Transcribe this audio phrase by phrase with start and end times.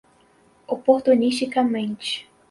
[0.65, 2.25] oportunisticamente